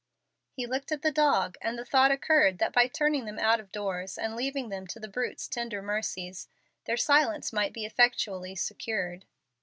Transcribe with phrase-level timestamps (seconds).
[0.53, 3.71] He looked at the dog, and the thought occurred that by turning them out of
[3.71, 6.47] doors and leaving them to the brute's tender mercies
[6.85, 9.25] their silence might be effectually secured.